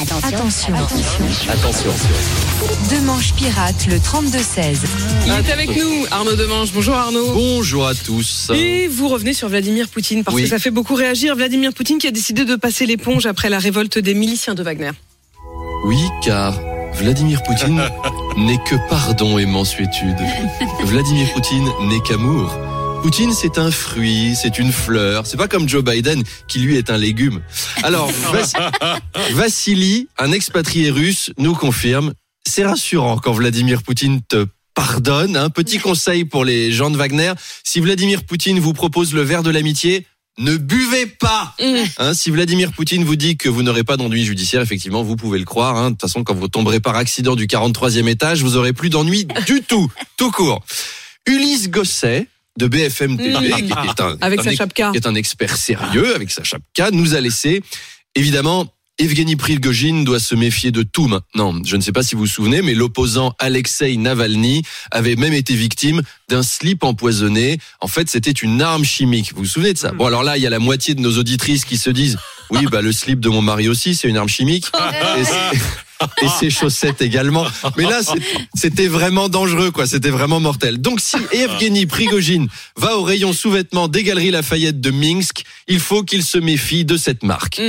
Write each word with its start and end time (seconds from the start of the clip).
Attention. 0.00 0.74
Attention. 1.48 1.90
Demanche 2.90 3.32
pirate, 3.34 3.86
le 3.88 3.96
32-16. 3.96 4.78
Il 5.26 5.32
est 5.32 5.52
avec 5.52 5.68
nous, 5.76 6.06
Arnaud 6.10 6.34
Demange. 6.34 6.72
Bonjour 6.72 6.94
Arnaud. 6.94 7.32
Bonjour 7.32 7.86
à 7.86 7.94
tous. 7.94 8.50
Et 8.54 8.88
vous 8.88 9.08
revenez 9.08 9.32
sur 9.34 9.48
Vladimir 9.48 9.88
Poutine 9.88 10.24
parce 10.24 10.34
Oui. 10.36 10.42
que 10.44 10.48
ça 10.48 10.58
fait 10.58 10.70
beaucoup 10.72 10.94
réagir. 10.94 11.36
Vladimir 11.36 11.72
Poutine 11.72 11.98
qui 11.98 12.08
a 12.08 12.10
décidé 12.10 12.44
de 12.44 12.56
passer 12.56 12.86
l'éponge 12.86 13.26
après 13.26 13.48
la 13.48 13.58
révolte 13.58 13.98
des 13.98 14.14
miliciens 14.14 14.54
de 14.54 14.62
Wagner. 14.62 14.90
Oui, 15.86 15.98
car 16.22 16.58
Vladimir 16.94 17.42
Poutine 17.44 17.80
n'est 18.36 18.58
que 18.58 18.74
pardon 18.88 19.38
et 19.38 19.46
mansuétude. 19.46 20.16
Vladimir 20.84 21.32
Poutine 21.34 21.68
n'est 21.82 22.00
qu'amour. 22.00 22.52
Poutine, 23.04 23.34
c'est 23.34 23.58
un 23.58 23.70
fruit, 23.70 24.34
c'est 24.34 24.58
une 24.58 24.72
fleur. 24.72 25.26
C'est 25.26 25.36
pas 25.36 25.46
comme 25.46 25.68
Joe 25.68 25.84
Biden, 25.84 26.22
qui 26.48 26.58
lui 26.60 26.76
est 26.78 26.88
un 26.88 26.96
légume. 26.96 27.42
Alors, 27.82 28.10
Vas- 28.32 28.98
Vassili, 29.32 30.08
un 30.16 30.32
expatrié 30.32 30.88
russe, 30.88 31.30
nous 31.36 31.52
confirme, 31.54 32.14
c'est 32.48 32.64
rassurant 32.64 33.18
quand 33.18 33.34
Vladimir 33.34 33.82
Poutine 33.82 34.22
te 34.26 34.46
pardonne. 34.72 35.36
Un 35.36 35.50
petit 35.50 35.80
conseil 35.80 36.24
pour 36.24 36.46
les 36.46 36.72
gens 36.72 36.88
de 36.88 36.96
Wagner. 36.96 37.34
Si 37.62 37.78
Vladimir 37.80 38.24
Poutine 38.24 38.58
vous 38.58 38.72
propose 38.72 39.12
le 39.12 39.20
verre 39.20 39.42
de 39.42 39.50
l'amitié, 39.50 40.06
ne 40.38 40.56
buvez 40.56 41.04
pas 41.04 41.54
Hein, 41.98 42.14
si 42.14 42.30
Vladimir 42.30 42.72
Poutine 42.72 43.04
vous 43.04 43.16
dit 43.16 43.36
que 43.36 43.50
vous 43.50 43.62
n'aurez 43.62 43.84
pas 43.84 43.98
d'ennui 43.98 44.24
judiciaire, 44.24 44.62
effectivement, 44.62 45.02
vous 45.02 45.16
pouvez 45.16 45.38
le 45.38 45.44
croire. 45.44 45.76
hein. 45.76 45.90
De 45.90 45.94
toute 45.96 46.00
façon, 46.00 46.24
quand 46.24 46.34
vous 46.34 46.48
tomberez 46.48 46.80
par 46.80 46.96
accident 46.96 47.36
du 47.36 47.46
43e 47.46 48.08
étage, 48.08 48.42
vous 48.42 48.56
aurez 48.56 48.72
plus 48.72 48.88
d'ennui 48.88 49.26
du 49.46 49.60
tout, 49.60 49.92
tout 50.16 50.30
court. 50.30 50.64
Ulysse 51.26 51.68
Gosset 51.70 52.28
de 52.58 52.66
BFM 52.66 53.16
TV, 53.16 53.32
Mm. 53.32 53.66
qui 53.66 53.88
est 53.88 54.00
un, 54.00 54.16
Avec 54.20 54.40
un 54.40 54.54
sa 54.54 54.66
qui 54.66 54.82
est 54.96 55.06
un 55.06 55.14
expert 55.14 55.56
sérieux 55.56 56.14
avec 56.14 56.30
sa 56.30 56.44
chapka, 56.44 56.90
nous 56.90 57.14
a 57.14 57.20
laissé 57.20 57.62
évidemment. 58.14 58.66
Evgeny 58.96 59.34
Prigogine 59.34 60.04
doit 60.04 60.20
se 60.20 60.36
méfier 60.36 60.70
de 60.70 60.84
tout 60.84 61.08
maintenant. 61.08 61.52
Je 61.64 61.74
ne 61.74 61.80
sais 61.80 61.90
pas 61.90 62.04
si 62.04 62.14
vous 62.14 62.20
vous 62.20 62.26
souvenez, 62.28 62.62
mais 62.62 62.74
l'opposant 62.74 63.34
Alexei 63.40 63.96
Navalny 63.96 64.62
avait 64.92 65.16
même 65.16 65.32
été 65.32 65.56
victime 65.56 66.00
d'un 66.28 66.44
slip 66.44 66.84
empoisonné. 66.84 67.58
En 67.80 67.88
fait, 67.88 68.08
c'était 68.08 68.30
une 68.30 68.62
arme 68.62 68.84
chimique. 68.84 69.32
Vous 69.34 69.40
vous 69.42 69.48
souvenez 69.48 69.72
de 69.72 69.78
ça 69.78 69.90
Bon, 69.90 70.06
alors 70.06 70.22
là, 70.22 70.36
il 70.36 70.44
y 70.44 70.46
a 70.46 70.50
la 70.50 70.60
moitié 70.60 70.94
de 70.94 71.00
nos 71.00 71.18
auditrices 71.18 71.64
qui 71.64 71.76
se 71.76 71.90
disent 71.90 72.18
oui, 72.50 72.66
bah 72.70 72.82
le 72.82 72.92
slip 72.92 73.18
de 73.18 73.28
mon 73.28 73.42
mari 73.42 73.68
aussi, 73.68 73.96
c'est 73.96 74.06
une 74.06 74.16
arme 74.16 74.28
chimique. 74.28 74.66
Et, 75.18 75.58
et 76.22 76.26
ses 76.40 76.50
chaussettes 76.50 77.02
également. 77.02 77.46
Mais 77.76 77.84
là, 77.84 78.00
c'était 78.54 78.88
vraiment 78.88 79.28
dangereux, 79.28 79.70
quoi. 79.70 79.86
C'était 79.86 80.10
vraiment 80.10 80.40
mortel. 80.40 80.78
Donc, 80.78 81.00
si 81.00 81.16
Evgeny 81.32 81.86
Prigogine 81.86 82.48
va 82.76 82.96
au 82.98 83.02
rayon 83.02 83.32
sous-vêtements 83.32 83.88
des 83.88 84.02
Galeries 84.02 84.30
Lafayette 84.30 84.80
de 84.80 84.90
Minsk, 84.90 85.44
il 85.68 85.80
faut 85.80 86.02
qu'il 86.02 86.22
se 86.22 86.38
méfie 86.38 86.84
de 86.84 86.96
cette 86.96 87.22
marque. 87.22 87.60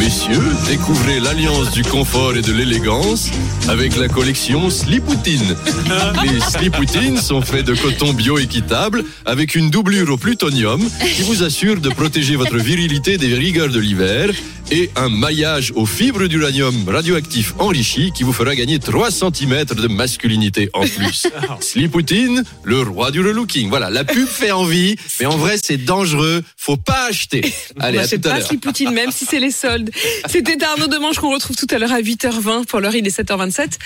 Messieurs, 0.00 0.40
découvrez 0.66 1.20
l'alliance 1.20 1.72
du 1.72 1.82
confort 1.82 2.34
et 2.34 2.40
de 2.40 2.54
l'élégance 2.54 3.28
avec 3.68 3.98
la 3.98 4.08
collection 4.08 4.70
Slipoutine. 4.70 5.54
Les 6.24 6.40
Slipoutines 6.40 7.18
sont 7.18 7.42
faits 7.42 7.66
de 7.66 7.74
coton 7.74 8.14
bio-équitable 8.14 9.04
avec 9.26 9.54
une 9.54 9.68
doublure 9.68 10.10
au 10.10 10.16
plutonium 10.16 10.80
qui 11.14 11.20
vous 11.20 11.42
assure 11.42 11.82
de 11.82 11.90
protéger 11.90 12.36
votre 12.36 12.56
virilité 12.56 13.18
des 13.18 13.34
rigueurs 13.34 13.68
de 13.68 13.78
l'hiver 13.78 14.30
et 14.70 14.90
un 14.96 15.08
maillage 15.08 15.72
aux 15.74 15.86
fibres 15.86 16.26
d'uranium 16.26 16.88
radioactif 16.88 17.54
enrichi 17.58 18.12
qui 18.12 18.22
vous 18.22 18.32
fera 18.32 18.54
gagner 18.54 18.78
3 18.78 19.10
cm 19.10 19.64
de 19.64 19.88
masculinité 19.88 20.70
en 20.72 20.82
plus. 20.82 21.26
Slipoutine, 21.60 22.44
le 22.64 22.82
roi 22.82 23.10
du 23.10 23.20
relooking. 23.20 23.68
Voilà, 23.68 23.90
la 23.90 24.04
pub 24.04 24.26
fait 24.26 24.52
envie, 24.52 24.96
mais 25.18 25.26
en 25.26 25.36
vrai 25.36 25.56
c'est 25.62 25.76
dangereux, 25.76 26.42
faut 26.62 26.76
pas 26.76 27.06
acheter. 27.06 27.40
Allez, 27.80 27.96
Moi, 27.96 28.02
à 28.02 28.04
je 28.04 28.10
sais 28.10 28.18
tout 28.18 28.28
pas 28.28 28.40
si 28.42 28.58
Poutine, 28.58 28.90
même 28.90 29.10
si 29.10 29.24
c'est 29.24 29.40
les 29.40 29.50
soldes. 29.50 29.90
C'était 30.28 30.62
Arnaud 30.62 30.88
Demange 30.88 31.16
qu'on 31.16 31.32
retrouve 31.32 31.56
tout 31.56 31.66
à 31.70 31.78
l'heure 31.78 31.92
à 31.92 32.02
8h20. 32.02 32.66
Pour 32.66 32.80
l'heure, 32.80 32.94
il 32.94 33.06
est 33.06 33.18
7h27. 33.18 33.78